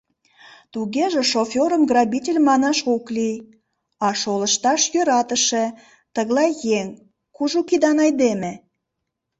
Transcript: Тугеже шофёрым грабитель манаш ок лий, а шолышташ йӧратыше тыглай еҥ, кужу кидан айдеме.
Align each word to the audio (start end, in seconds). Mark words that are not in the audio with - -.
Тугеже 0.73 1.21
шофёрым 1.31 1.83
грабитель 1.89 2.39
манаш 2.47 2.79
ок 2.95 3.05
лий, 3.15 3.37
а 4.07 4.09
шолышташ 4.21 4.81
йӧратыше 4.93 5.65
тыглай 6.15 6.51
еҥ, 6.79 6.87
кужу 7.35 7.61
кидан 7.69 7.97
айдеме. 8.05 8.53